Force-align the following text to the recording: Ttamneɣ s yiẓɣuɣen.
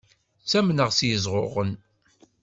Ttamneɣ 0.41 0.89
s 0.91 0.99
yiẓɣuɣen. 1.07 1.71